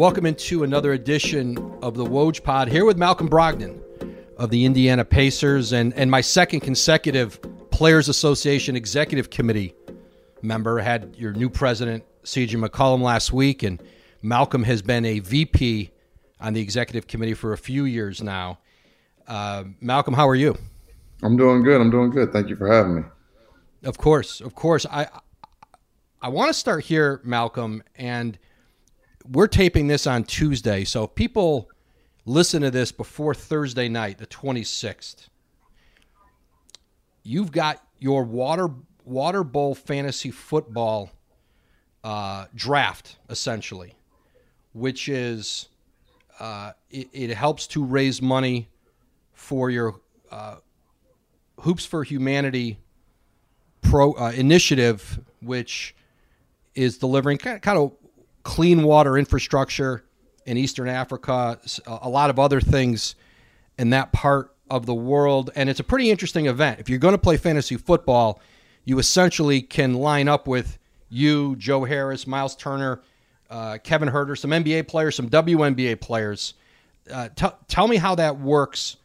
[0.00, 3.82] Welcome into another edition of the Woj Pod here with Malcolm Brogdon
[4.38, 7.38] of the Indiana Pacers and, and my second consecutive
[7.70, 9.74] Players Association Executive Committee
[10.40, 10.78] member.
[10.78, 13.82] Had your new president, CJ McCollum, last week, and
[14.22, 15.90] Malcolm has been a VP
[16.40, 18.58] on the executive committee for a few years now.
[19.28, 20.56] Uh, Malcolm, how are you?
[21.22, 21.78] I'm doing good.
[21.78, 22.32] I'm doing good.
[22.32, 23.02] Thank you for having me.
[23.84, 24.86] Of course, of course.
[24.90, 25.08] I
[26.22, 28.38] I want to start here, Malcolm, and
[29.28, 31.70] we're taping this on Tuesday, so if people
[32.24, 35.28] listen to this before Thursday night, the 26th,
[37.22, 38.68] you've got your water
[39.04, 41.10] water bowl fantasy football
[42.04, 43.94] uh, draft essentially,
[44.72, 45.68] which is
[46.38, 48.68] uh, it, it, helps to raise money
[49.32, 50.56] for your uh,
[51.60, 52.78] Hoops for Humanity
[53.82, 55.94] pro uh, initiative, which
[56.74, 57.92] is delivering kind of
[58.42, 60.04] clean water infrastructure
[60.46, 63.14] in Eastern Africa, a lot of other things
[63.78, 65.50] in that part of the world.
[65.54, 66.80] And it's a pretty interesting event.
[66.80, 68.40] If you're going to play fantasy football,
[68.84, 70.78] you essentially can line up with
[71.08, 73.02] you, Joe Harris, Miles Turner,
[73.50, 76.54] uh, Kevin Huerter, some NBA players, some WNBA players.
[77.12, 78.96] Uh, t- tell me how that works,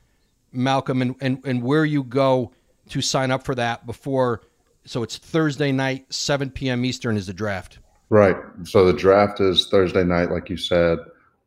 [0.51, 2.51] Malcolm, and, and, and where you go
[2.89, 4.41] to sign up for that before.
[4.85, 6.85] So it's Thursday night, 7 p.m.
[6.85, 7.79] Eastern is the draft.
[8.09, 8.37] Right.
[8.63, 10.99] So the draft is Thursday night, like you said,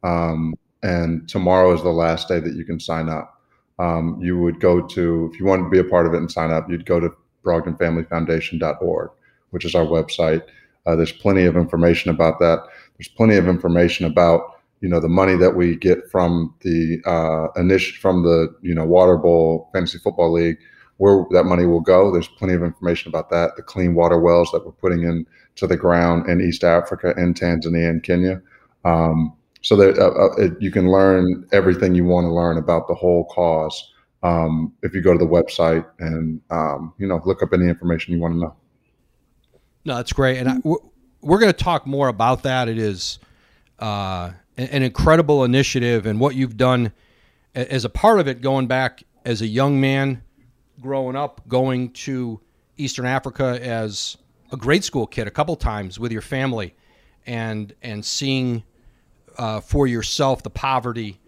[0.02, 3.40] um, and tomorrow is the last day that you can sign up.
[3.78, 6.30] Um, you would go to, if you want to be a part of it and
[6.30, 7.10] sign up, you'd go to
[7.44, 9.10] BrogdonFamilyFoundation.org,
[9.50, 10.42] which is our website.
[10.84, 12.64] Uh, there's plenty of information about that.
[12.96, 17.60] There's plenty of information about you know the money that we get from the uh,
[17.60, 20.58] initiative from the you know Water Bowl Fantasy Football League,
[20.98, 22.12] where that money will go.
[22.12, 23.56] There's plenty of information about that.
[23.56, 27.34] The clean water wells that we're putting in to the ground in East Africa, in
[27.34, 28.42] Tanzania, and Kenya.
[28.84, 32.94] Um, so that uh, uh, you can learn everything you want to learn about the
[32.94, 33.92] whole cause
[34.22, 38.14] um, if you go to the website and um, you know look up any information
[38.14, 38.56] you want to know.
[39.84, 40.76] No, that's great, and I, we're,
[41.20, 42.68] we're going to talk more about that.
[42.68, 43.18] It is
[43.78, 46.92] uh, an incredible initiative, and what you've done
[47.54, 50.22] as a part of it, going back as a young man,
[50.80, 52.40] growing up, going to
[52.76, 54.16] Eastern Africa as
[54.52, 56.74] a grade school kid a couple times with your family,
[57.26, 58.62] and and seeing
[59.36, 61.20] uh, for yourself the poverty,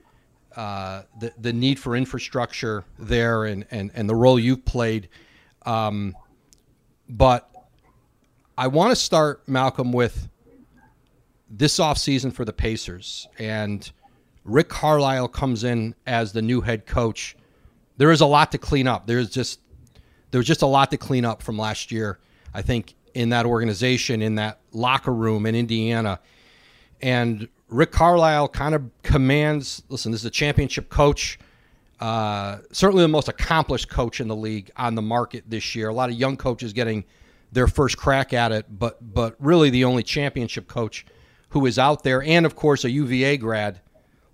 [0.57, 5.09] uh, the the need for infrastructure there, and and and the role you've played.
[5.67, 6.17] Um,
[7.09, 7.51] but
[8.57, 10.29] I want to start Malcolm with
[11.51, 13.91] this offseason for the Pacers and
[14.45, 17.37] Rick Carlisle comes in as the new head coach.
[18.01, 19.07] There is a lot to clean up.
[19.07, 19.61] There's just
[20.31, 22.19] there's just a lot to clean up from last year.
[22.55, 26.19] I think in that organization, in that locker room in Indiana.
[27.03, 31.39] And Rick Carlisle kind of commands listen, this is a championship coach,
[32.01, 35.91] uh, certainly the most accomplished coach in the league on the market this year.
[35.91, 37.05] A lot of young coaches getting
[37.53, 41.05] their first crack at it, but but really the only championship coach
[41.51, 43.83] who is out there, and of course a UVA grad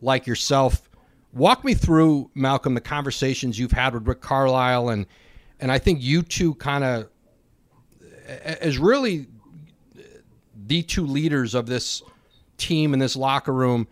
[0.00, 0.88] like yourself.
[1.36, 5.04] Walk me through Malcolm the conversations you've had with Rick Carlisle, and
[5.60, 7.10] and I think you two kind of
[8.26, 9.26] as really
[10.66, 12.02] the two leaders of this
[12.56, 13.86] team in this locker room.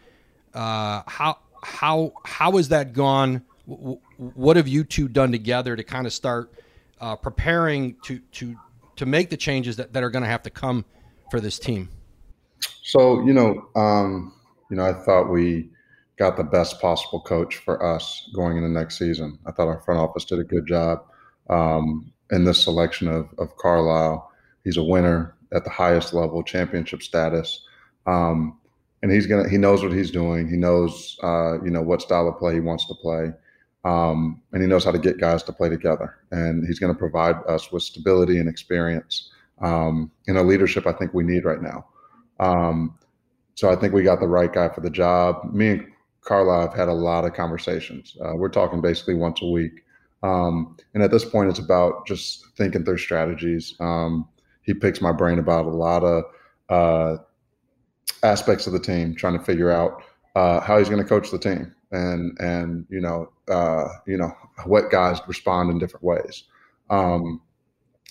[0.54, 3.42] Uh, how how how has that gone?
[3.66, 6.50] What have you two done together to kind of start
[6.98, 8.56] uh, preparing to to
[8.96, 10.86] to make the changes that, that are going to have to come
[11.30, 11.90] for this team?
[12.82, 14.32] So you know, um,
[14.70, 15.68] you know, I thought we
[16.16, 19.38] got the best possible coach for us going into next season.
[19.46, 21.04] I thought our front office did a good job.
[21.50, 24.30] Um, in this selection of, of Carlisle.
[24.64, 27.64] He's a winner at the highest level, championship status.
[28.06, 28.58] Um,
[29.02, 30.48] and he's gonna he knows what he's doing.
[30.48, 33.32] He knows uh, you know what style of play he wants to play.
[33.84, 36.16] Um, and he knows how to get guys to play together.
[36.30, 40.92] And he's going to provide us with stability and experience um, and a leadership I
[40.92, 41.86] think we need right now.
[42.40, 42.98] Um,
[43.56, 45.52] so I think we got the right guy for the job.
[45.52, 45.86] Me and
[46.24, 48.16] Carla have had a lot of conversations.
[48.24, 49.84] Uh, we're talking basically once a week.
[50.22, 53.74] Um, and at this point, it's about just thinking through strategies.
[53.78, 54.26] Um,
[54.62, 56.24] he picks my brain about a lot of
[56.70, 57.16] uh,
[58.22, 60.02] aspects of the team, trying to figure out
[60.34, 64.32] uh, how he's going to coach the team, and and you know uh, you know
[64.64, 66.44] what guys respond in different ways.
[66.88, 67.42] Um,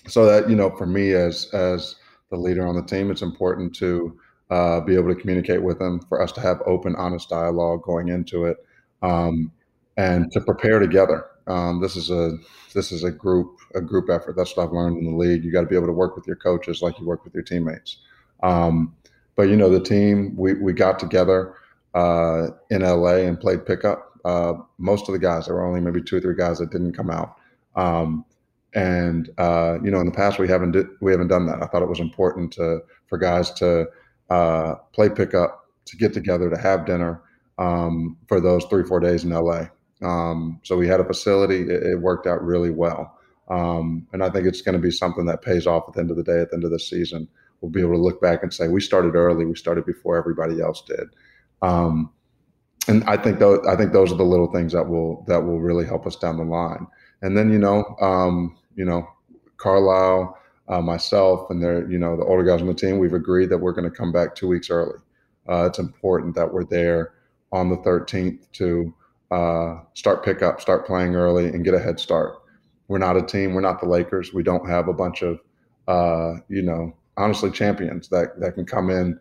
[0.06, 1.96] so that you know, for me as as
[2.30, 4.16] the leader on the team, it's important to
[4.54, 8.08] uh, be able to communicate with them, for us to have open, honest dialogue going
[8.08, 8.58] into it,
[9.02, 9.50] um,
[9.96, 11.20] and to prepare together.
[11.46, 12.24] Um, this is a
[12.74, 14.34] this is a group a group effort.
[14.36, 15.44] That's what I've learned in the league.
[15.44, 17.42] You got to be able to work with your coaches like you work with your
[17.42, 17.98] teammates.
[18.42, 18.94] Um,
[19.36, 21.54] but you know, the team we we got together.
[21.94, 24.12] uh, in LA and played pickup.
[24.24, 26.94] Uh, most of the guys, there were only maybe two or three guys that didn't
[26.94, 27.36] come out.
[27.76, 28.24] Um,
[28.74, 31.62] and uh, you know, in the past, we haven't did, we haven't done that.
[31.62, 33.86] I thought it was important to for guys to
[34.30, 37.22] uh, play pickup, to get together, to have dinner
[37.58, 39.66] um, for those three four days in LA.
[40.02, 43.18] Um, so we had a facility; it, it worked out really well,
[43.48, 46.10] um, and I think it's going to be something that pays off at the end
[46.10, 46.40] of the day.
[46.40, 47.28] At the end of the season,
[47.60, 50.60] we'll be able to look back and say we started early, we started before everybody
[50.60, 51.08] else did.
[51.62, 52.12] Um,
[52.88, 55.60] and I think those I think those are the little things that will that will
[55.60, 56.86] really help us down the line.
[57.22, 59.08] And then you know, um, you know,
[59.56, 60.38] Carlisle,
[60.68, 63.72] uh, myself, and you know the older guys on the team, we've agreed that we're
[63.72, 64.98] going to come back two weeks early.
[65.48, 67.14] Uh, it's important that we're there
[67.52, 68.94] on the 13th to
[69.30, 72.38] uh, start pickup, start playing early, and get a head start.
[72.88, 73.54] We're not a team.
[73.54, 74.32] We're not the Lakers.
[74.32, 75.40] We don't have a bunch of
[75.86, 79.18] uh, you know honestly champions that that can come in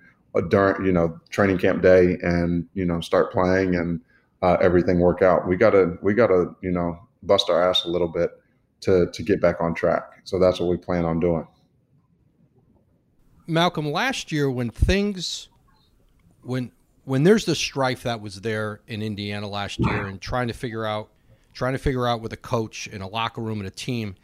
[0.50, 4.00] during you know training camp day and you know start playing and
[4.42, 5.48] uh, everything work out.
[5.48, 8.32] We gotta we gotta you know bust our ass a little bit
[8.84, 10.22] to to get back on track.
[10.24, 11.48] So that's what we plan on doing.
[13.48, 15.50] Malcolm, last year when things
[16.44, 16.72] when
[17.06, 20.86] when there's the strife that was there in Indiana last year and trying to figure
[20.86, 21.10] out
[21.54, 24.16] trying to figure out with a coach in a locker room and a team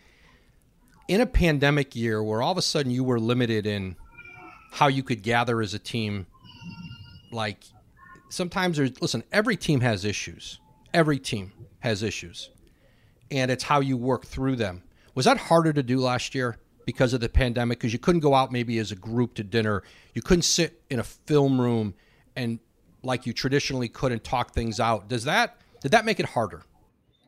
[1.08, 3.96] in a pandemic year where all of a sudden you were limited in
[4.72, 6.26] how you could gather as a team
[7.32, 7.64] like
[8.30, 10.60] sometimes there's listen every team has issues
[10.94, 12.50] every team has issues
[13.32, 14.84] and it's how you work through them
[15.16, 18.34] was that harder to do last year because of the pandemic because you couldn't go
[18.34, 19.84] out maybe as a group to dinner
[20.14, 21.94] you couldn't sit in a film room
[22.36, 22.60] and
[23.04, 26.64] like you traditionally could and talk things out does that did that make it harder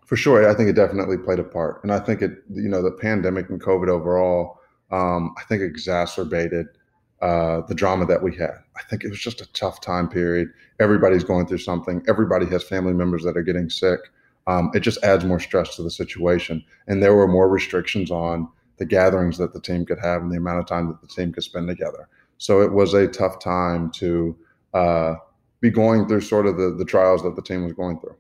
[0.06, 2.82] for sure i think it definitely played a part and i think it you know
[2.82, 4.60] the pandemic and covid overall
[4.92, 6.68] um, i think exacerbated
[7.22, 8.56] uh, the drama that we had.
[8.76, 10.50] I think it was just a tough time period.
[10.80, 12.04] Everybody's going through something.
[12.08, 14.00] Everybody has family members that are getting sick.
[14.48, 16.64] Um, it just adds more stress to the situation.
[16.88, 20.38] And there were more restrictions on the gatherings that the team could have and the
[20.38, 22.08] amount of time that the team could spend together.
[22.38, 24.36] So it was a tough time to
[24.74, 25.16] uh,
[25.60, 28.16] be going through sort of the, the trials that the team was going through.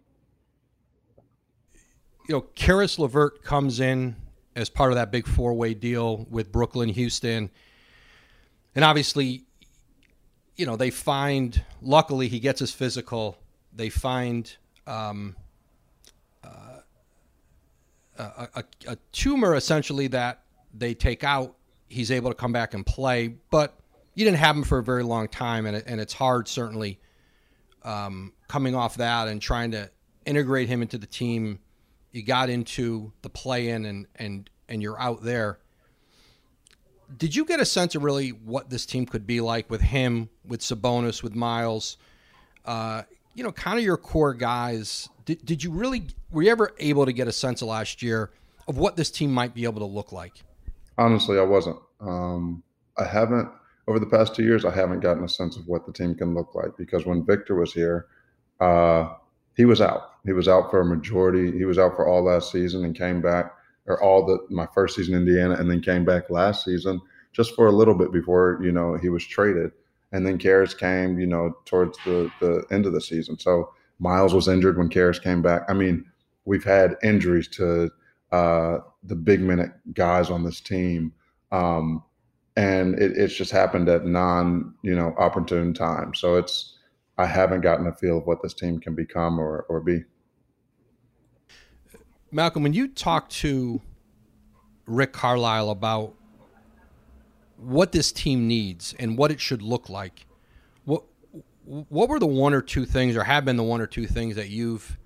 [2.29, 4.15] You know, Caris LeVert comes in
[4.55, 7.49] as part of that big four way deal with Brooklyn, Houston
[8.75, 9.43] and obviously,
[10.55, 11.63] you know, they find.
[11.81, 13.37] Luckily, he gets his physical.
[13.73, 14.53] They find
[14.87, 15.35] um,
[18.21, 21.55] a, a, a tumor essentially that they take out.
[21.87, 23.77] He's able to come back and play, but
[24.15, 26.99] you didn't have him for a very long time, and, it, and it's hard certainly
[27.83, 29.89] um, coming off that and trying to
[30.25, 31.59] integrate him into the team.
[32.11, 35.59] You got into the play in and and and you're out there
[37.17, 40.29] did you get a sense of really what this team could be like with him,
[40.45, 41.97] with Sabonis, with Miles?
[42.65, 45.09] Uh, you know, kind of your core guys.
[45.25, 48.31] Did, did you really were you ever able to get a sense of last year
[48.67, 50.33] of what this team might be able to look like?
[50.97, 51.77] Honestly, I wasn't.
[51.99, 52.63] Um,
[52.97, 53.49] I haven't
[53.87, 54.65] over the past two years.
[54.65, 57.55] I haven't gotten a sense of what the team can look like because when Victor
[57.55, 58.07] was here,
[58.59, 59.09] uh,
[59.55, 60.11] he was out.
[60.25, 61.57] He was out for a majority.
[61.57, 63.53] He was out for all last season and came back
[63.87, 67.01] or all the my first season in Indiana, and then came back last season
[67.33, 69.71] just for a little bit before you know he was traded,
[70.11, 73.37] and then Caris came you know towards the the end of the season.
[73.39, 75.63] So Miles was injured when Caris came back.
[75.69, 76.05] I mean,
[76.45, 77.91] we've had injuries to
[78.31, 81.13] uh, the big minute guys on this team.
[81.51, 82.03] Um,
[82.55, 86.13] and it, it's just happened at non, you know, opportune time.
[86.13, 86.77] So it's
[87.17, 90.03] I haven't gotten a feel of what this team can become or or be.
[92.31, 93.81] Malcolm, when you talk to
[94.85, 96.15] Rick Carlisle about
[97.61, 100.25] what this team needs and what it should look like,
[100.85, 101.03] what
[101.63, 104.35] what were the one or two things, or have been the one or two things
[104.35, 104.97] that you've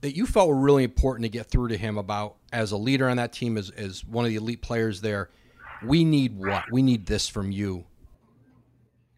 [0.00, 3.08] that you felt were really important to get through to him about as a leader
[3.08, 5.30] on that team, as as one of the elite players there?
[5.84, 6.64] We need what?
[6.72, 7.84] We need this from you.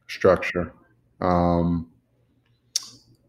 [0.08, 0.72] Structure.
[1.20, 1.88] Um,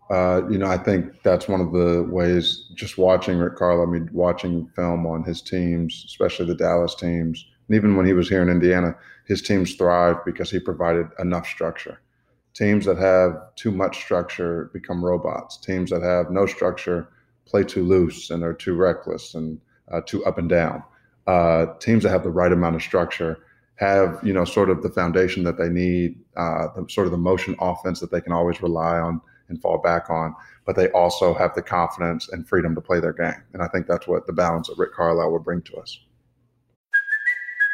[0.10, 2.65] uh, you know, I think that's one of the ways.
[2.75, 7.46] Just watching Rick Carlisle, I mean, watching film on his teams, especially the Dallas teams,
[7.67, 11.48] and even when he was here in Indiana, his teams thrived because he provided enough
[11.48, 12.00] structure.
[12.53, 15.58] Teams that have too much structure become robots.
[15.58, 17.08] Teams that have no structure
[17.46, 19.60] play too loose and are too reckless and
[19.91, 20.84] uh, too up and down.
[21.25, 23.39] Uh, teams that have the right amount of structure
[23.75, 27.17] have, you know, sort of the foundation that they need, uh, the, sort of the
[27.17, 31.34] motion offense that they can always rely on and fall back on, but they also
[31.34, 33.43] have the confidence and freedom to play their game.
[33.53, 36.00] And I think that's what the balance that Rick Carlisle will bring to us.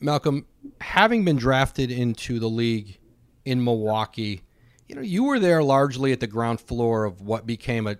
[0.00, 0.46] Malcolm,
[0.80, 2.98] having been drafted into the league
[3.44, 4.42] in Milwaukee,
[4.88, 7.96] you know, you were there largely at the ground floor of what became a you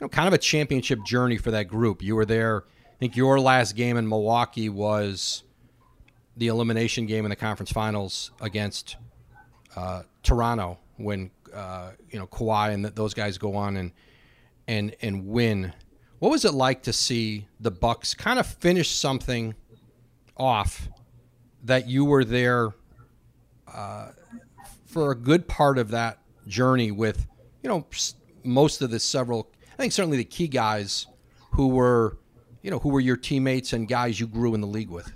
[0.00, 2.02] know, kind of a championship journey for that group.
[2.02, 2.64] You were there.
[2.92, 5.42] I think your last game in Milwaukee was
[6.36, 8.96] the elimination game in the conference finals against
[9.76, 13.92] uh, Toronto when uh, you know Kawhi and those guys go on and
[14.68, 15.72] and and win.
[16.18, 19.54] What was it like to see the Bucks kind of finish something
[20.36, 20.88] off
[21.64, 22.70] that you were there
[23.72, 24.10] uh,
[24.86, 27.26] for a good part of that journey with,
[27.62, 27.86] you know,
[28.44, 31.06] most of the several, I think certainly the key guys
[31.52, 32.18] who were,
[32.62, 35.12] you know, who were your teammates and guys you grew in the league with?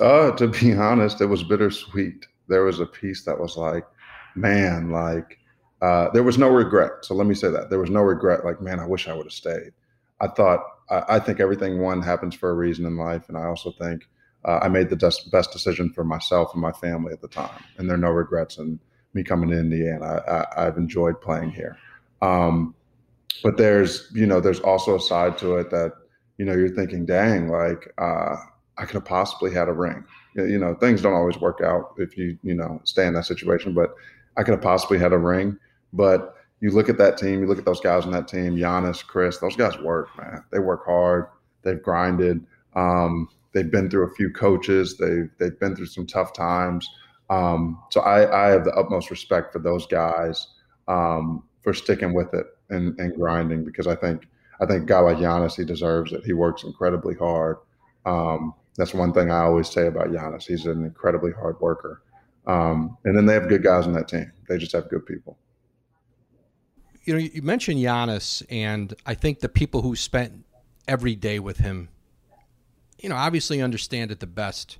[0.00, 2.26] Uh, to be honest, it was bittersweet.
[2.48, 3.84] There was a piece that was like,
[4.36, 5.38] man, like,
[5.80, 6.92] uh, there was no regret.
[7.02, 8.44] So let me say that there was no regret.
[8.44, 9.72] Like, man, I wish I would have stayed.
[10.20, 13.44] I thought, I, I think everything one happens for a reason in life, and I
[13.46, 14.08] also think
[14.44, 17.62] uh, I made the best, best decision for myself and my family at the time,
[17.78, 18.80] and there are no regrets in
[19.14, 20.46] me coming to Indiana.
[20.56, 21.76] I, have enjoyed playing here,
[22.22, 22.74] um,
[23.42, 25.92] but there's you know there's also a side to it that
[26.38, 28.36] you know you're thinking, dang, like uh,
[28.78, 30.04] I could have possibly had a ring.
[30.34, 33.74] You know, things don't always work out if you you know stay in that situation,
[33.74, 33.94] but
[34.36, 35.58] I could have possibly had a ring.
[35.92, 39.04] But you look at that team, you look at those guys on that team, Giannis,
[39.04, 40.42] Khris, those guys work, man.
[40.50, 41.26] They work hard.
[41.62, 42.46] They've grinded.
[42.74, 44.96] Um, they've been through a few coaches.
[44.98, 46.88] They they've been through some tough times.
[47.30, 50.48] Um, so I, I have the utmost respect for those guys
[50.88, 54.26] um, for sticking with it and, and grinding because I think
[54.60, 56.24] I think a guy like Giannis he deserves it.
[56.24, 57.58] He works incredibly hard.
[58.04, 60.46] Um, that's one thing I always say about Giannis.
[60.46, 62.02] He's an incredibly hard worker.
[62.46, 64.32] Um, and then they have good guys on that team.
[64.48, 65.38] They just have good people.
[67.04, 70.44] You know, you mentioned Giannis, and I think the people who spent
[70.86, 71.88] every day with him
[73.02, 74.78] you know, obviously understand it the best.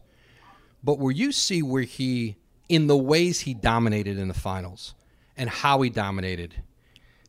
[0.83, 2.37] But where you see where he,
[2.69, 4.95] in the ways he dominated in the finals
[5.37, 6.55] and how he dominated,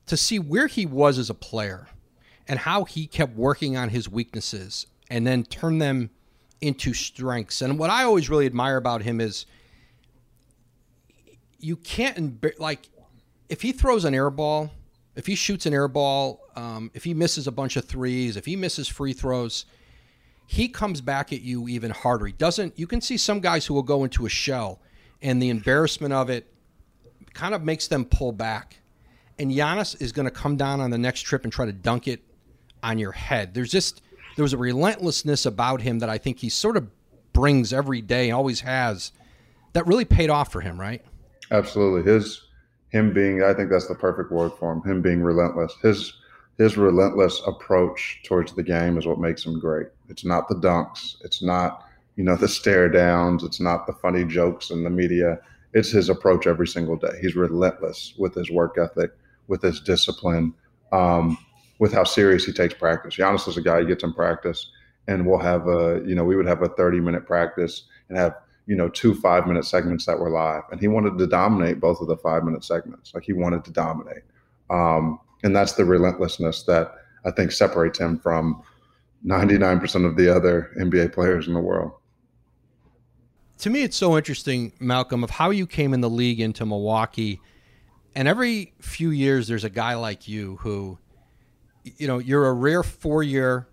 [0.05, 1.87] to see where he was as a player
[2.47, 6.09] and how he kept working on his weaknesses and then turn them
[6.61, 7.61] into strengths.
[7.61, 9.45] And what I always really admire about him is
[11.59, 12.89] you can't, like,
[13.49, 14.71] if he throws an air ball,
[15.15, 18.45] if he shoots an air ball, um, if he misses a bunch of threes, if
[18.45, 19.65] he misses free throws,
[20.45, 22.27] he comes back at you even harder.
[22.27, 22.77] He doesn't.
[22.77, 24.79] You can see some guys who will go into a shell,
[25.21, 26.47] and the embarrassment of it
[27.33, 28.79] kind of makes them pull back.
[29.39, 32.07] And Giannis is going to come down on the next trip and try to dunk
[32.07, 32.21] it
[32.83, 33.53] on your head.
[33.53, 34.01] There's just
[34.35, 36.87] there was a relentlessness about him that I think he sort of
[37.33, 39.11] brings every day, always has.
[39.73, 41.03] That really paid off for him, right?
[41.51, 42.11] Absolutely.
[42.11, 42.41] His
[42.89, 44.83] him being, I think that's the perfect word for him.
[44.83, 45.73] Him being relentless.
[45.81, 46.13] His
[46.57, 49.87] his relentless approach towards the game is what makes him great.
[50.09, 51.15] It's not the dunks.
[51.23, 53.43] It's not, you know, the stare downs.
[53.43, 55.39] It's not the funny jokes in the media.
[55.73, 57.17] It's his approach every single day.
[57.21, 59.11] He's relentless with his work ethic,
[59.47, 60.53] with his discipline,
[60.91, 61.37] um,
[61.79, 63.15] with how serious he takes practice.
[63.15, 64.69] Giannis is a guy who gets in practice,
[65.07, 68.35] and we'll have a, you know, we would have a 30 minute practice and have,
[68.67, 70.61] you know, two five minute segments that were live.
[70.71, 73.15] And he wanted to dominate both of the five minute segments.
[73.15, 74.23] Like he wanted to dominate.
[74.69, 76.95] Um, and that's the relentlessness that
[77.25, 78.63] I think separates him from
[79.25, 81.91] 99% of the other NBA players in the world.
[83.59, 87.39] To me, it's so interesting, Malcolm, of how you came in the league into Milwaukee.
[88.15, 90.97] And every few years, there's a guy like you who,
[91.83, 93.67] you know, you're a rare four year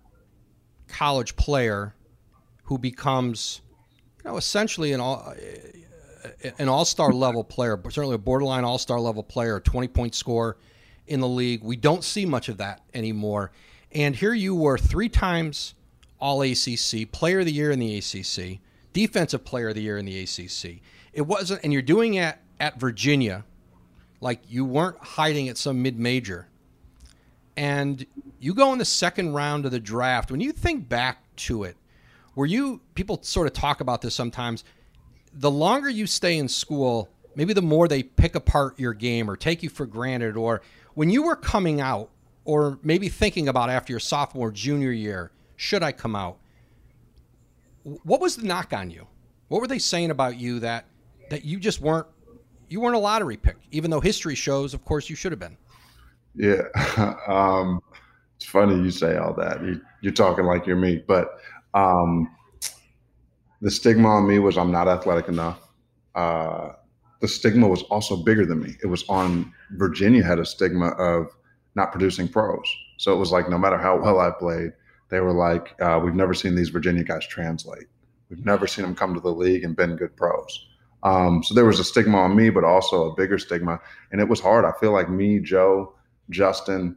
[0.87, 1.95] college player
[2.65, 3.63] who becomes,
[4.19, 5.35] you know, essentially an all
[6.59, 9.89] an all star level player, but certainly a borderline all star level player, a 20
[9.89, 10.57] point score
[11.11, 11.63] in the league.
[11.63, 13.51] We don't see much of that anymore.
[13.93, 15.75] And here you were three times
[16.21, 18.61] All ACC, Player of the Year in the ACC,
[18.93, 20.81] Defensive Player of the Year in the ACC.
[21.13, 23.45] It wasn't, and you're doing it at Virginia,
[24.21, 26.47] like you weren't hiding at some mid major.
[27.57, 28.07] And
[28.39, 30.31] you go in the second round of the draft.
[30.31, 31.77] When you think back to it,
[32.37, 34.63] were you, people sort of talk about this sometimes,
[35.33, 39.37] the longer you stay in school, maybe the more they pick apart your game or
[39.37, 40.63] take you for granted or
[40.95, 42.11] when you were coming out,
[42.45, 46.39] or maybe thinking about after your sophomore, junior year, should I come out?
[47.83, 49.07] what was the knock on you?
[49.49, 50.87] What were they saying about you that
[51.31, 52.07] that you just weren't
[52.69, 55.57] you weren't a lottery pick, even though history shows, of course, you should have been.
[56.35, 56.63] Yeah,
[57.27, 57.81] um,
[58.37, 59.61] it's funny you say all that.
[59.65, 61.41] You, are talking like you're me, but
[61.75, 62.31] um,
[63.61, 65.59] the stigma on me was I'm not athletic enough.
[66.15, 66.73] Uh,
[67.21, 68.77] the stigma was also bigger than me.
[68.83, 71.29] It was on Virginia had a stigma of
[71.75, 72.67] not producing pros.
[72.99, 74.73] So it was like no matter how well I played,
[75.09, 77.87] they were like, uh, we've never seen these Virginia guys translate.
[78.29, 80.69] We've never seen them come to the league and been good pros.
[81.03, 83.81] Um, so there was a stigma on me, but also a bigger stigma,
[84.13, 84.65] and it was hard.
[84.65, 85.95] I feel like me, Joe,
[86.29, 86.97] Justin,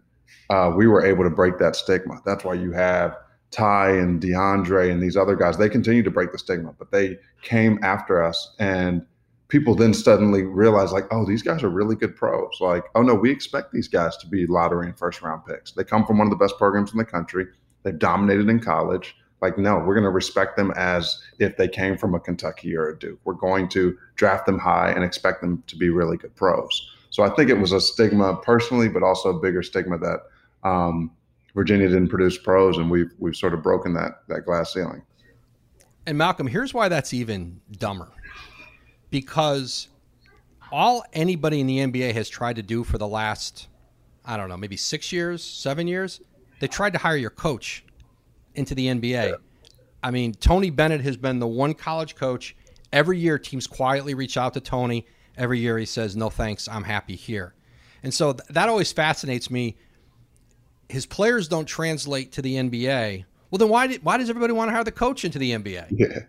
[0.50, 2.22] uh, we were able to break that stigma.
[2.25, 3.18] That's why you have
[3.51, 5.58] Ty and DeAndre and these other guys.
[5.58, 9.06] They continue to break the stigma, but they came after us, and
[9.53, 12.57] people then suddenly realize like, oh, these guys are really good pros.
[12.60, 15.74] Like, oh no, we expect these guys to be lottery and first round picks.
[15.74, 17.45] They come from one of the best programs in the country.
[17.83, 21.98] They've dominated in college like, no, we're going to respect them as if they came
[21.98, 23.19] from a Kentucky or a Duke.
[23.25, 26.89] We're going to draft them high and expect them to be really good pros.
[27.12, 30.22] So I think it was a stigma personally, but also a bigger stigma that
[30.67, 31.12] um,
[31.53, 35.03] Virginia didn't produce pros, and we've we've sort of broken that that glass ceiling.
[36.05, 38.10] And Malcolm, here's why that's even dumber,
[39.13, 39.89] because
[40.72, 43.67] all anybody in the NBA has tried to do for the last,
[44.25, 46.20] I don't know, maybe six years, seven years,
[46.60, 47.86] they tried to hire your coach
[48.55, 49.29] into the NBA.
[49.29, 49.36] Yeah.
[50.01, 52.55] I mean, Tony Bennett has been the one college coach.
[52.91, 55.05] Every year, teams quietly reach out to Tony.
[55.38, 57.53] Every year, he says, "No thanks, I'm happy here."
[58.01, 59.77] And so th- that always fascinates me.
[60.89, 63.25] His players don't translate to the NBA.
[63.51, 65.88] Well, then why did, why does everybody want to hire the coach into the NBA?
[65.91, 66.20] Yeah,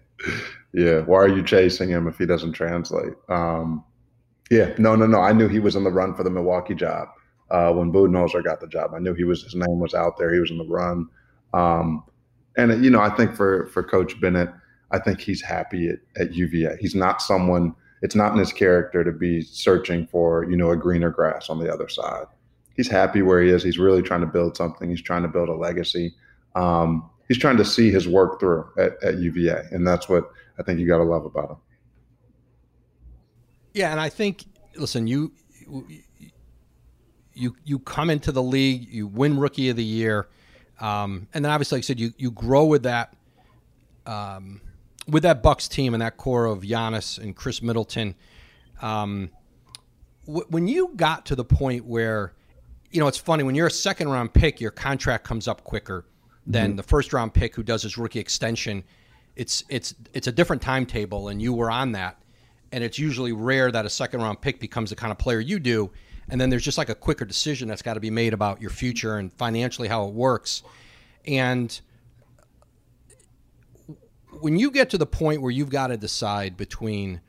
[0.75, 1.01] yeah.
[1.01, 3.15] Why are you chasing him if he doesn't translate?
[3.29, 3.85] Um,
[4.51, 5.21] yeah, no, no, no.
[5.21, 7.09] I knew he was in the run for the Milwaukee job
[7.51, 8.93] uh, when Budenholzer got the job.
[8.95, 10.35] I knew he was his name was out there.
[10.35, 11.09] He was in the run.
[11.55, 12.05] Um,
[12.57, 14.51] and you know, I think for for Coach Bennett,
[14.91, 16.77] I think he's happy at, at UVA.
[16.81, 17.75] He's not someone.
[18.03, 21.59] It's not in his character to be searching for you know a greener grass on
[21.59, 22.27] the other side.
[22.77, 23.63] He's happy where he is.
[23.63, 24.91] He's really trying to build something.
[24.91, 26.15] He's trying to build a legacy.
[26.57, 30.63] Um, he's trying to see his work through at, at UVA, and that's what I
[30.63, 31.57] think you got to love about him.
[33.73, 34.45] Yeah, and I think
[34.77, 35.33] listen, you
[37.33, 40.29] you you come into the league, you win Rookie of the Year
[40.81, 43.15] um, and then obviously, like I said, you you grow with that
[44.07, 44.61] um,
[45.09, 48.15] with that Bucks team and that core of Giannis and Khris Middleton.
[48.83, 49.31] Um,
[50.27, 52.35] w- when you got to the point where,
[52.91, 56.07] you know, it's funny when you're a second round pick, your contract comes up quicker
[56.47, 56.77] than mm-hmm.
[56.77, 58.83] the first round pick who does his rookie extension.
[59.37, 62.21] It's it's it's a different timetable, and you were on that.
[62.73, 65.61] And it's usually rare that a second round pick becomes the kind of player you
[65.61, 65.91] do
[66.29, 68.71] and then there's just like a quicker decision that's got to be made about your
[68.71, 70.63] future and financially how it works
[71.27, 71.81] and
[74.41, 77.21] when you get to the point where you've got to decide between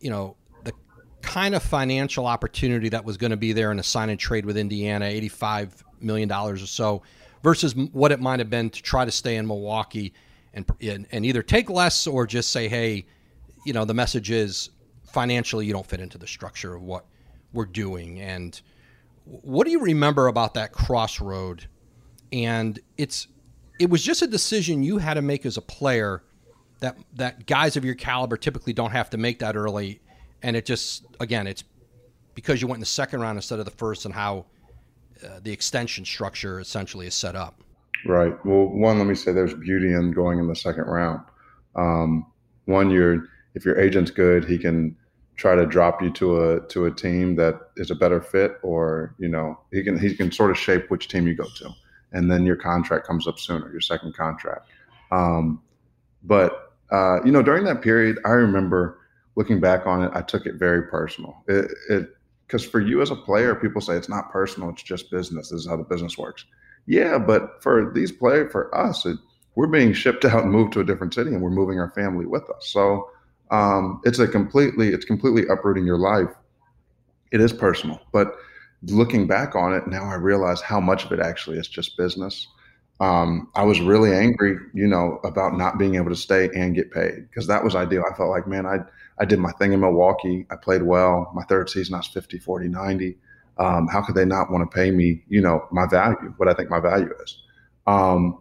[0.00, 0.72] you know the
[1.20, 4.44] kind of financial opportunity that was going to be there in a sign and trade
[4.46, 7.02] with Indiana 85 million dollars or so
[7.42, 10.12] versus what it might have been to try to stay in Milwaukee
[10.54, 10.66] and
[11.10, 13.06] and either take less or just say hey
[13.64, 14.70] you know the message is
[15.12, 17.04] financially you don't fit into the structure of what
[17.52, 18.20] we're doing.
[18.20, 18.60] And
[19.24, 21.66] what do you remember about that crossroad?
[22.32, 23.28] And it's
[23.78, 26.22] it was just a decision you had to make as a player
[26.80, 30.00] that that guys of your caliber typically don't have to make that early.
[30.42, 31.64] And it just again, it's
[32.34, 34.46] because you went in the second round instead of the first, and how
[35.22, 37.62] uh, the extension structure essentially is set up.
[38.06, 38.34] Right.
[38.44, 41.20] Well, one, let me say there's beauty in going in the second round.
[41.76, 42.26] Um,
[42.64, 44.96] one, you're if your agent's good, he can
[45.36, 49.14] try to drop you to a to a team that is a better fit, or
[49.18, 51.70] you know he can he can sort of shape which team you go to,
[52.12, 54.68] and then your contract comes up sooner, your second contract.
[55.10, 55.62] Um,
[56.22, 58.98] but uh, you know during that period, I remember
[59.36, 61.42] looking back on it, I took it very personal.
[61.48, 62.08] It
[62.46, 65.50] because for you as a player, people say it's not personal; it's just business.
[65.50, 66.44] This is how the business works.
[66.86, 69.18] Yeah, but for these players, for us, it,
[69.54, 72.26] we're being shipped out and moved to a different city, and we're moving our family
[72.26, 72.68] with us.
[72.68, 73.08] So
[73.50, 76.30] um, it's a completely it's completely uprooting your life.
[77.30, 78.36] It is personal, but
[78.84, 82.46] looking back on it now, I realize how much of it actually is just business.
[83.00, 86.90] Um, I was really angry, you know, about not being able to stay and get
[86.92, 88.04] paid because that was ideal.
[88.10, 88.78] I felt like, man, I
[89.18, 90.46] I did my thing in Milwaukee.
[90.50, 91.30] I played well.
[91.34, 93.16] My third season, I was 50, 40, 90.
[93.62, 96.54] Um, how could they not want to pay me, you know, my value, what I
[96.54, 97.42] think my value is?
[97.86, 98.38] Um,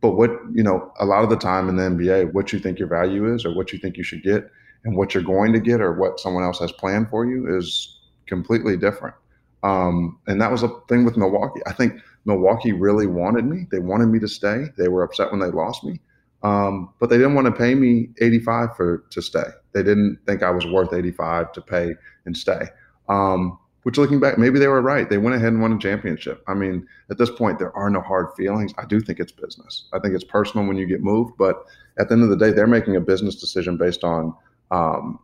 [0.00, 2.78] but what, you know, a lot of the time in the NBA, what you think
[2.78, 4.50] your value is or what you think you should get
[4.84, 8.00] and what you're going to get or what someone else has planned for you is
[8.26, 9.14] completely different.
[9.62, 11.60] Um, and that was a thing with Milwaukee.
[11.66, 13.66] I think Milwaukee really wanted me.
[13.70, 14.66] They wanted me to stay.
[14.76, 16.00] They were upset when they lost me.
[16.42, 19.46] Um, but they didn't want to pay me 85 for to stay.
[19.72, 22.62] They didn't think I was worth 85 to pay and stay.
[23.08, 25.08] Um, which looking back, maybe they were right.
[25.08, 26.42] They went ahead and won a championship.
[26.48, 28.74] I mean, at this point, there are no hard feelings.
[28.78, 29.84] I do think it's business.
[29.92, 32.50] I think it's personal when you get moved, but at the end of the day,
[32.50, 34.34] they're making a business decision based on
[34.72, 35.20] um,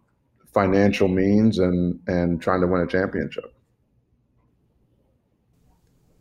[0.54, 3.52] financial means and and trying to win a championship.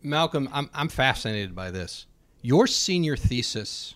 [0.02, 2.08] Malcolm, I'm I'm fascinated by this.
[2.42, 3.94] Your senior thesis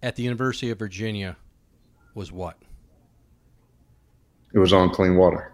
[0.00, 1.36] at the University of Virginia
[2.14, 2.56] was what?
[4.52, 5.53] It was on clean water.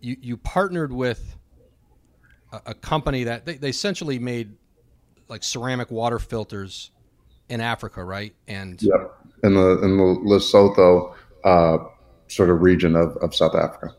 [0.00, 1.36] You you partnered with
[2.52, 4.54] a, a company that they, they essentially made
[5.28, 6.90] like ceramic water filters
[7.48, 8.34] in Africa, right?
[8.48, 11.78] And yep, in the in the Lesotho uh,
[12.28, 13.94] sort of region of, of South Africa.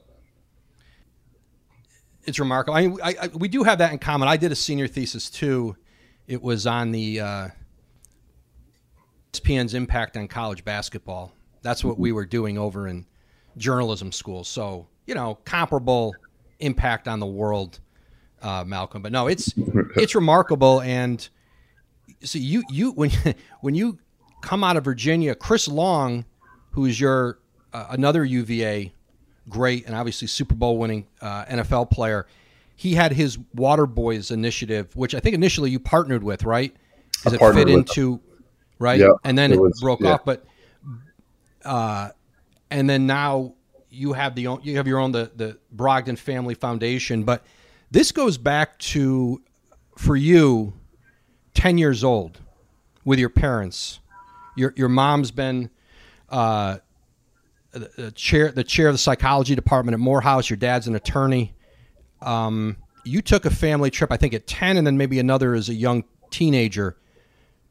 [2.24, 2.78] It's remarkable.
[2.78, 4.28] I, mean, I, I, we do have that in common.
[4.28, 5.76] I did a senior thesis too.
[6.28, 7.48] It was on the uh,
[9.34, 11.34] ESPN's impact on college basketball.
[11.62, 13.06] That's what we were doing over in
[13.58, 14.44] journalism school.
[14.44, 16.16] So you know, comparable
[16.62, 17.82] impact on the world,
[18.42, 19.02] uh, Malcolm.
[19.02, 19.54] But no, it's
[19.98, 20.80] it's remarkable.
[20.80, 21.28] And
[22.24, 23.12] so you you when
[23.60, 24.00] when you
[24.42, 26.24] come out of Virginia, Chris Long,
[26.70, 27.40] who is your
[27.74, 28.94] uh, another UVA
[29.50, 32.26] great and obviously Super Bowl winning uh, NFL player,
[32.78, 36.74] he had his Water Boys initiative, which I think initially you partnered with, right?
[37.12, 38.22] Because it fit into them.
[38.80, 40.14] right, yeah, and then it, it was, broke yeah.
[40.14, 40.24] off.
[40.24, 40.46] But
[41.66, 42.12] uh,
[42.70, 43.56] and then now
[43.92, 47.46] you have the you have your own the the Brogdon Family Foundation, but
[47.92, 49.42] this goes back to
[49.98, 50.74] for you
[51.54, 52.40] 10 years old
[53.04, 54.00] with your parents.
[54.56, 55.70] Your your mom's been
[56.30, 56.78] uh,
[57.72, 60.50] the chair the chair of the psychology department at Morehouse.
[60.50, 61.54] Your dad's an attorney.
[62.22, 65.70] Um, you took a family trip, I think at 10, and then maybe another as
[65.70, 66.98] a young teenager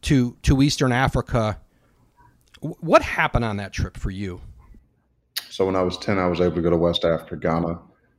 [0.03, 1.61] to to Eastern Africa.
[2.61, 4.43] What happened on that trip for you?
[5.61, 7.79] So when I was 10, I was able to go to West Africa, Ghana.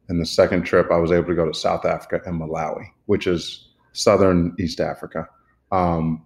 [0.09, 3.25] And the second trip, I was able to go to South Africa and Malawi, which
[3.25, 5.27] is southern East Africa.
[5.71, 6.23] Um,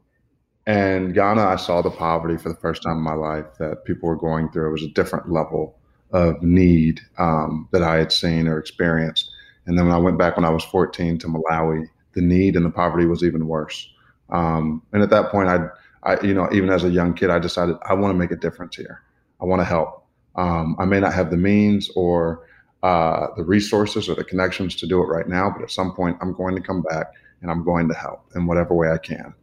[0.68, 4.10] and Ghana, I saw the poverty for the first time in my life that people
[4.10, 4.68] were going through.
[4.68, 5.80] It was a different level
[6.12, 9.32] of need um, that I had seen or experienced.
[9.68, 12.66] And then when I went back when I was 14 to Malawi, the need and
[12.66, 13.90] the poverty was even worse.
[14.32, 15.70] Um, and at that point, I,
[16.04, 18.36] I, you know, even as a young kid, I decided I want to make a
[18.36, 19.02] difference here.
[19.42, 20.05] I want to help.
[20.36, 22.48] Um, I may not have the means or
[22.84, 26.18] uh, the resources or the connections to do it right now, but at some point,
[26.22, 27.08] I'm going to come back
[27.42, 29.34] and I'm going to help in whatever way I can.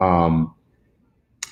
[0.00, 0.54] Um,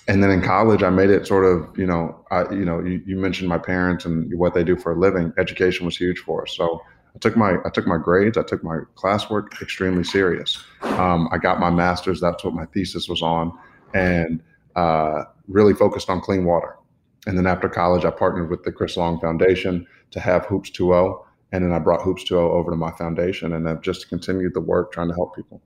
[0.09, 3.03] and then in college, I made it sort of, you know, I, you know, you,
[3.07, 5.33] you, mentioned my parents and what they do for a living.
[5.39, 6.83] Education was huge for us, so
[7.15, 10.63] I took my I took my grades, I took my classwork extremely serious.
[10.83, 12.21] Um, I got my master's.
[12.21, 13.57] That's what my thesis was on,
[13.95, 14.43] and
[14.75, 16.77] uh, really focused on clean water.
[17.27, 21.25] And then after college, I partnered with the Chris Long Foundation to have Hoops2O.
[21.53, 24.93] And then I brought Hoops2O over to my foundation and I've just continued the work
[24.93, 25.61] trying to help people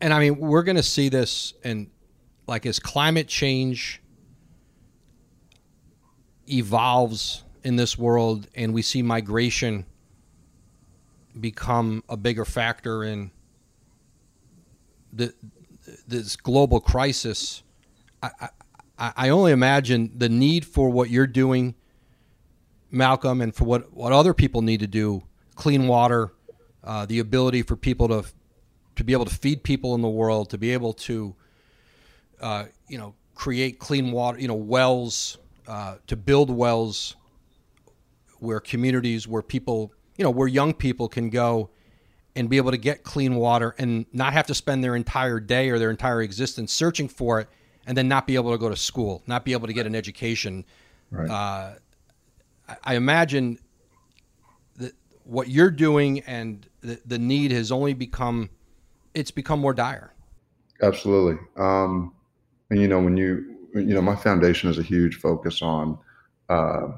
[0.00, 1.88] and I mean, we're going to see this, and
[2.46, 4.02] like as climate change
[6.48, 9.86] evolves in this world, and we see migration
[11.40, 13.30] become a bigger factor in
[15.12, 15.34] the
[16.06, 17.62] this global crisis.
[18.22, 18.48] I, I,
[18.98, 21.74] I only imagine the need for what you're doing,
[22.90, 25.22] Malcolm, and for what, what other people need to do
[25.54, 26.32] clean water,
[26.84, 28.24] uh, the ability for people to
[28.96, 31.34] to be able to feed people in the world, to be able to,
[32.40, 35.36] uh, you know, create clean water, you know, wells,
[35.68, 37.14] uh, to build wells
[38.38, 41.68] where communities, where people, you know, where young people can go
[42.34, 45.68] and be able to get clean water and not have to spend their entire day
[45.68, 47.48] or their entire existence searching for it
[47.86, 49.94] and then not be able to go to school, not be able to get an
[49.94, 50.64] education.
[51.10, 51.30] Right.
[51.30, 51.74] Uh,
[52.82, 53.58] I imagine
[54.76, 54.92] that
[55.24, 58.50] what you're doing and the, the need has only become
[59.14, 60.12] it's become more dire.
[60.82, 61.38] Absolutely.
[61.56, 62.12] Um,
[62.70, 65.98] and you know, when you you know, my foundation is a huge focus on
[66.48, 66.88] uh,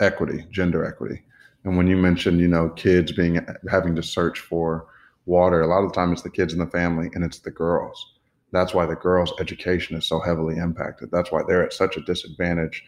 [0.00, 1.22] equity, gender equity.
[1.64, 4.86] And when you mentioned, you know, kids being having to search for
[5.24, 7.50] water, a lot of the time it's the kids in the family and it's the
[7.50, 8.14] girls.
[8.52, 11.10] That's why the girls' education is so heavily impacted.
[11.10, 12.84] That's why they're at such a disadvantage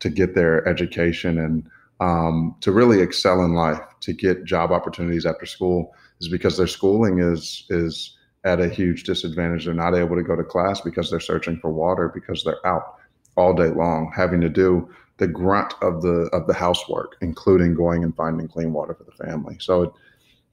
[0.00, 1.68] to get their education and
[2.00, 6.66] um, to really excel in life, to get job opportunities after school, is because their
[6.66, 9.64] schooling is is at a huge disadvantage.
[9.66, 12.96] They're not able to go to class because they're searching for water because they're out
[13.36, 18.02] all day long, having to do the grunt of the of the housework, including going
[18.02, 19.56] and finding clean water for the family.
[19.60, 19.92] So it,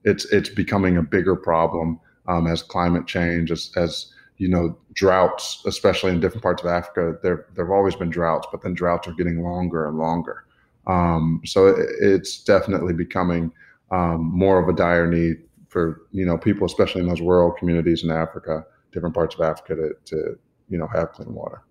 [0.04, 5.62] it's it's becoming a bigger problem um, as climate change, as, as you know, droughts,
[5.66, 9.14] especially in different parts of Africa, there there've always been droughts, but then droughts are
[9.14, 10.46] getting longer and longer.
[10.88, 13.52] Um, so it, it's definitely becoming
[13.92, 18.04] um, more of a dire need for you know people, especially in those rural communities
[18.04, 21.62] in Africa, different parts of Africa, to, to you know have clean water.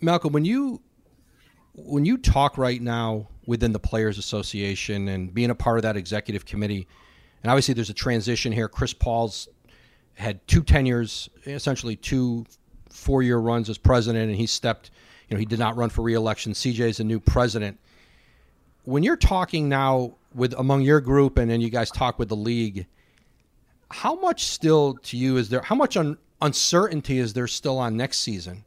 [0.00, 0.80] Malcolm, when you
[1.74, 5.98] when you talk right now within the Players Association and being a part of that
[5.98, 6.88] executive committee
[7.44, 8.70] and obviously, there's a transition here.
[8.70, 9.48] Chris Paul's
[10.14, 12.46] had two tenures, essentially two
[12.88, 14.90] four-year runs as president, and he stepped.
[15.28, 16.54] You know, he did not run for reelection.
[16.54, 17.78] CJ is a new president.
[18.84, 22.36] When you're talking now with among your group, and then you guys talk with the
[22.36, 22.86] league,
[23.90, 25.60] how much still to you is there?
[25.60, 28.64] How much un, uncertainty is there still on next season?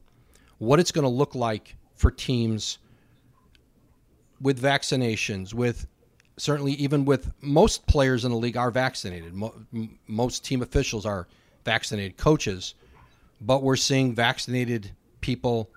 [0.60, 2.78] What it's going to look like for teams
[4.40, 5.88] with vaccinations, with
[6.38, 9.34] certainly even with most players in the league are vaccinated.
[9.34, 9.56] Mo-
[10.08, 11.28] most team officials are
[11.66, 12.76] vaccinated coaches,
[13.42, 15.70] but we're seeing vaccinated people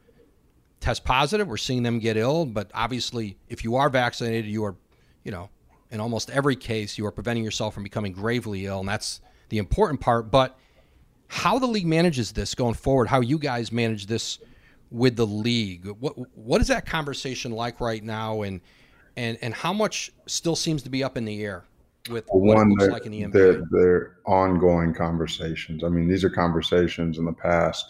[0.80, 1.48] test positive.
[1.48, 4.76] We're seeing them get ill, but obviously, if you are vaccinated, you are,
[5.24, 5.50] you know,
[5.90, 9.58] in almost every case, you are preventing yourself from becoming gravely ill, and that's the
[9.58, 10.30] important part.
[10.30, 10.58] But
[11.26, 14.38] how the league manages this going forward, how you guys manage this
[14.90, 18.60] with the league, what what is that conversation like right now, and
[19.20, 21.64] and and how much still seems to be up in the air
[22.08, 23.32] with what One, it looks like in the NBA?
[23.32, 25.84] They're, they're ongoing conversations.
[25.84, 27.84] I mean, these are conversations in the past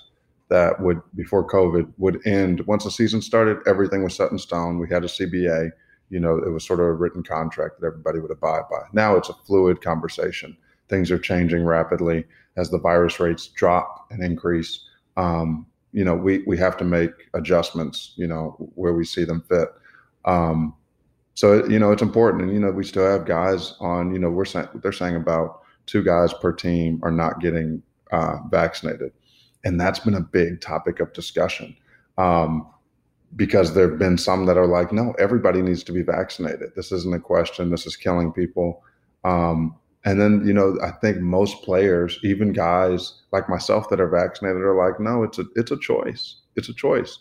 [0.49, 3.59] that would before COVID would end once the season started.
[3.69, 4.81] Everything was set in stone.
[4.81, 5.71] We had a CBA.
[6.11, 8.83] You know, it was sort of a written contract that everybody would abide by.
[8.93, 10.57] Now it's a fluid conversation.
[10.89, 12.25] Things are changing rapidly
[12.57, 14.87] as the virus rates drop and increase.
[15.17, 18.15] Um, you know, we we have to make adjustments.
[18.17, 19.69] You know, where we see them fit.
[20.25, 20.75] Um,
[21.41, 24.13] so you know it's important, and you know we still have guys on.
[24.13, 28.37] You know we're saying they're saying about two guys per team are not getting uh,
[28.51, 29.13] vaccinated,
[29.65, 31.75] and that's been a big topic of discussion.
[32.19, 32.69] Um,
[33.37, 36.73] because there have been some that are like, no, everybody needs to be vaccinated.
[36.77, 37.71] This isn't a question.
[37.71, 38.83] This is killing people.
[39.25, 44.09] Um, and then, you know, I think most players, even guys like myself that are
[44.09, 46.37] vaccinated, are like, no, it's a it's a choice.
[46.57, 47.19] It's a choice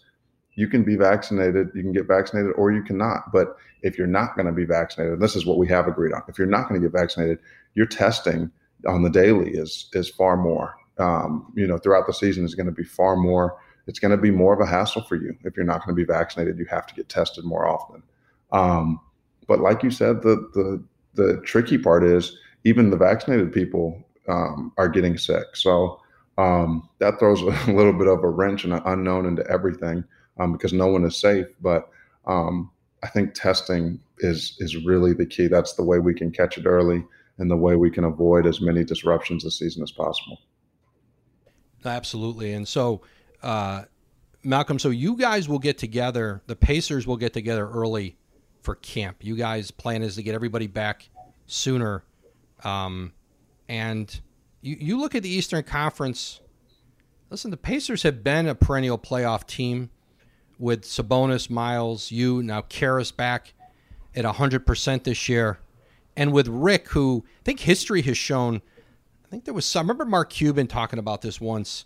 [0.60, 3.32] you can be vaccinated, you can get vaccinated, or you cannot.
[3.32, 6.22] But if you're not going to be vaccinated, this is what we have agreed on.
[6.28, 7.40] If you're not going to get vaccinated,
[7.76, 8.52] your testing
[8.86, 10.76] on the daily is is far more.
[10.98, 13.58] Um, you know, throughout the season is going to be far more.
[13.88, 16.00] It's going to be more of a hassle for you if you're not going to
[16.00, 16.60] be vaccinated.
[16.60, 18.04] You have to get tested more often.
[18.52, 19.00] Um,
[19.48, 24.74] but like you said, the the the tricky part is even the vaccinated people um,
[24.78, 25.56] are getting sick.
[25.56, 26.02] So
[26.38, 30.04] um, that throws a little bit of a wrench and an unknown into everything
[30.40, 31.48] um, because no one is safe.
[31.62, 31.90] But
[32.26, 32.72] um,
[33.04, 35.48] I think testing is is really the key.
[35.48, 37.04] That's the way we can catch it early
[37.38, 40.40] and the way we can avoid as many disruptions this season as possible.
[41.86, 42.54] Absolutely.
[42.54, 43.02] And so,
[43.42, 43.84] uh,
[44.44, 46.42] Malcolm, so you guys will get together.
[46.48, 48.18] The Pacers will get together early
[48.62, 49.18] for camp.
[49.22, 51.10] You guys' plan is to get everybody back
[51.48, 52.04] sooner.
[52.66, 53.14] Um,
[53.70, 54.20] and
[54.62, 56.42] you, you look at the Eastern Conference.
[57.30, 59.90] Listen, the Pacers have been a perennial playoff team
[60.60, 63.54] with Sabonis, Miles, you, now Caris back
[64.14, 65.58] at 100% this year.
[66.18, 68.62] And with Rick, who I think history has shown,
[69.26, 71.86] I think there was some, I remember Mark Cuban talking about this once,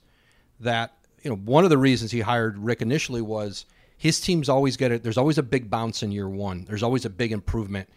[0.60, 4.76] that, you know, one of the reasons he hired Rick initially was his teams always
[4.76, 5.04] get it.
[5.04, 6.66] There's always a big bounce in year one.
[6.66, 7.88] There's always a big improvement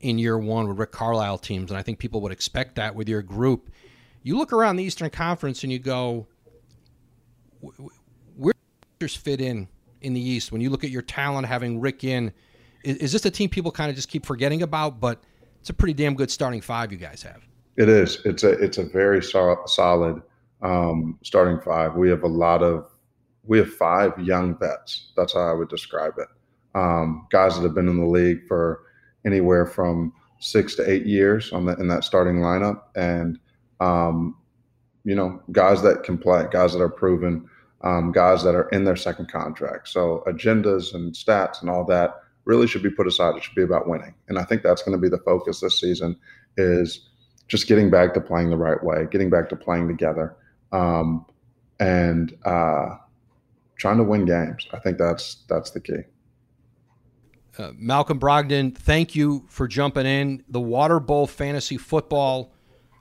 [0.00, 1.70] in year one with Rick Carlisle teams.
[1.70, 3.70] And I think people would expect that with your group.
[4.22, 6.26] You look around the Eastern Conference and you go,
[8.36, 8.52] where
[8.98, 9.68] does fit in
[10.06, 10.52] in the East.
[10.52, 12.32] When you look at your talent, having Rick in,
[12.84, 15.00] is, is this a team people kind of just keep forgetting about?
[15.00, 15.20] But
[15.60, 17.42] it's a pretty damn good starting five you guys have.
[17.76, 18.20] It is.
[18.24, 20.22] It's a it's a very so- solid
[20.62, 21.94] um, starting five.
[21.94, 22.88] We have a lot of
[23.44, 25.12] we have five young vets.
[25.16, 26.28] That's how I would describe it.
[26.74, 28.82] Um, guys that have been in the league for
[29.24, 33.38] anywhere from six to eight years on the, in that starting lineup, and
[33.80, 34.36] um,
[35.04, 37.48] you know, guys that can play, guys that are proven
[37.82, 39.88] um, guys that are in their second contract.
[39.88, 43.36] So agendas and stats and all that really should be put aside.
[43.36, 45.80] It should be about winning, and I think that's going to be the focus this
[45.80, 46.16] season.
[46.56, 47.08] Is
[47.48, 50.36] just getting back to playing the right way, getting back to playing together,
[50.72, 51.26] um,
[51.78, 52.96] and uh,
[53.76, 54.66] trying to win games.
[54.72, 56.02] I think that's that's the key.
[57.58, 60.44] Uh, Malcolm Brogdon, thank you for jumping in.
[60.48, 62.52] The Water Bowl Fantasy Football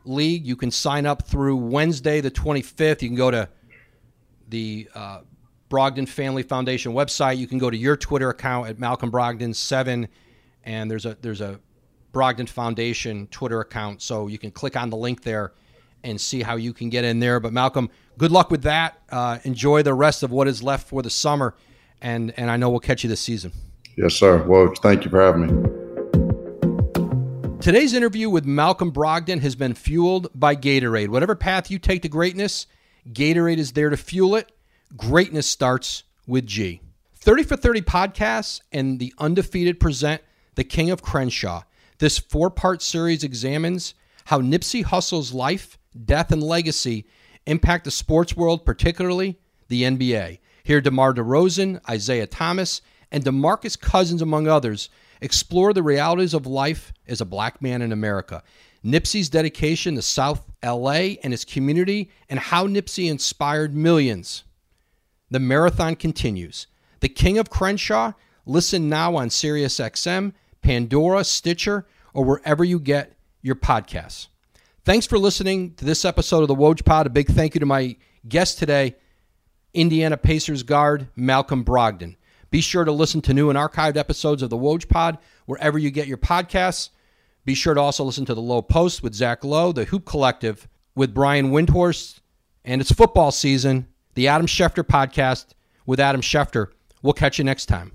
[0.05, 0.45] League.
[0.45, 3.01] You can sign up through Wednesday, the 25th.
[3.01, 3.49] You can go to
[4.49, 5.19] the uh,
[5.69, 7.37] Brogdon Family Foundation website.
[7.37, 10.07] You can go to your Twitter account at Malcolm Brogdon seven,
[10.63, 11.59] and there's a there's a
[12.13, 15.53] Brogdon Foundation Twitter account, so you can click on the link there
[16.03, 17.39] and see how you can get in there.
[17.39, 19.01] But Malcolm, good luck with that.
[19.09, 21.55] Uh, enjoy the rest of what is left for the summer,
[22.01, 23.51] and and I know we'll catch you this season.
[23.97, 24.43] Yes, sir.
[24.43, 25.69] Well, thank you for having me.
[27.61, 31.07] Today's interview with Malcolm Brogdon has been fueled by Gatorade.
[31.07, 32.67] Whatever path you take to greatness,
[33.11, 34.51] Gatorade is there to fuel it.
[34.95, 36.81] Greatness starts with G.
[37.15, 40.21] 30 for 30 podcasts and the undefeated present
[40.55, 41.63] The King of Crenshaw.
[41.99, 43.93] This four part series examines
[44.25, 47.05] how Nipsey Hussle's life, death, and legacy
[47.45, 50.39] impact the sports world, particularly the NBA.
[50.63, 54.89] Here, DeMar DeRozan, Isaiah Thomas, and DeMarcus Cousins, among others,
[55.21, 58.43] explore the realities of life as a black man in America.
[58.85, 64.43] Nipsey's dedication to South LA and his community, and how Nipsey inspired millions.
[65.31, 66.67] The marathon continues.
[66.99, 68.13] The King of Crenshaw.
[68.45, 74.27] Listen now on SiriusXM, Pandora, Stitcher, or wherever you get your podcasts.
[74.83, 77.07] Thanks for listening to this episode of the Woj Pod.
[77.07, 77.95] A big thank you to my
[78.27, 78.95] guest today,
[79.73, 82.17] Indiana Pacers guard Malcolm Brogdon.
[82.51, 85.17] Be sure to listen to new and archived episodes of the Woj Pod
[85.47, 86.89] wherever you get your podcasts.
[87.45, 90.67] Be sure to also listen to the Low Post with Zach Lowe, the Hoop Collective
[90.95, 92.19] with Brian Windhorst,
[92.63, 95.47] and it's football season, the Adam Schefter podcast
[95.85, 96.67] with Adam Schefter.
[97.03, 97.94] We'll catch you next time.